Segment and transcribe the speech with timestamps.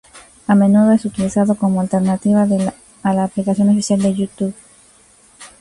[0.47, 2.47] A menudo es utilizado como alternativa
[3.03, 4.55] a la aplicación oficial de YouTube.